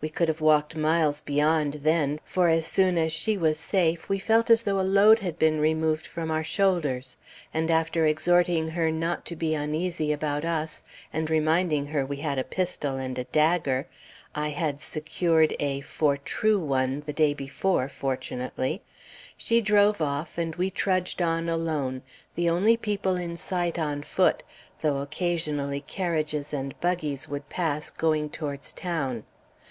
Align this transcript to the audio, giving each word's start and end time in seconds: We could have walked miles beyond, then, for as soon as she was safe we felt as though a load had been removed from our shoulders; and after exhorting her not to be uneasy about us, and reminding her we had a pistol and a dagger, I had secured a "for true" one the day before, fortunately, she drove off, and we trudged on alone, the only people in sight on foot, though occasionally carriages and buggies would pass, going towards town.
We 0.00 0.08
could 0.08 0.28
have 0.28 0.40
walked 0.40 0.76
miles 0.76 1.20
beyond, 1.20 1.74
then, 1.82 2.18
for 2.24 2.48
as 2.48 2.64
soon 2.66 2.96
as 2.96 3.12
she 3.12 3.36
was 3.36 3.58
safe 3.58 4.08
we 4.08 4.18
felt 4.18 4.48
as 4.48 4.62
though 4.62 4.80
a 4.80 4.80
load 4.80 5.18
had 5.18 5.38
been 5.38 5.60
removed 5.60 6.06
from 6.06 6.30
our 6.30 6.42
shoulders; 6.42 7.18
and 7.52 7.70
after 7.70 8.06
exhorting 8.06 8.68
her 8.70 8.90
not 8.90 9.26
to 9.26 9.36
be 9.36 9.54
uneasy 9.54 10.10
about 10.10 10.42
us, 10.42 10.82
and 11.12 11.28
reminding 11.28 11.88
her 11.88 12.06
we 12.06 12.16
had 12.16 12.38
a 12.38 12.44
pistol 12.44 12.96
and 12.96 13.18
a 13.18 13.24
dagger, 13.24 13.86
I 14.34 14.48
had 14.48 14.80
secured 14.80 15.54
a 15.60 15.82
"for 15.82 16.16
true" 16.16 16.58
one 16.60 17.02
the 17.04 17.12
day 17.12 17.34
before, 17.34 17.86
fortunately, 17.90 18.80
she 19.36 19.60
drove 19.60 20.00
off, 20.00 20.38
and 20.38 20.56
we 20.56 20.70
trudged 20.70 21.20
on 21.20 21.46
alone, 21.46 22.00
the 22.36 22.48
only 22.48 22.78
people 22.78 23.16
in 23.16 23.36
sight 23.36 23.78
on 23.78 24.02
foot, 24.02 24.42
though 24.80 25.00
occasionally 25.00 25.82
carriages 25.82 26.54
and 26.54 26.72
buggies 26.80 27.28
would 27.28 27.50
pass, 27.50 27.90
going 27.90 28.30
towards 28.30 28.72
town. 28.72 29.24